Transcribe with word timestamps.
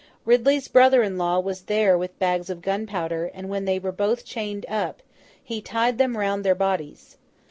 Ridley's 0.25 0.67
brother 0.67 1.03
in 1.03 1.19
law 1.19 1.39
was 1.39 1.61
there 1.69 1.95
with 1.95 2.17
bags 2.17 2.49
of 2.49 2.63
gunpowder; 2.63 3.29
and 3.35 3.49
when 3.49 3.65
they 3.65 3.77
were 3.77 3.91
both 3.91 4.25
chained 4.25 4.65
up, 4.67 5.03
he 5.43 5.61
tied 5.61 5.99
them 5.99 6.17
round 6.17 6.43
their 6.43 6.55
bodies. 6.55 7.17